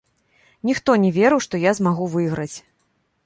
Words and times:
Ніхто 0.69 0.95
не 1.03 1.11
верыў, 1.17 1.43
што 1.47 1.55
я 1.69 1.75
змагу 1.79 2.07
выйграць. 2.17 2.57